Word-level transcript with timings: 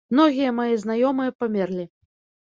Многія 0.13 0.53
мае 0.59 0.71
знаёмыя 0.83 1.35
памерлі. 1.43 1.85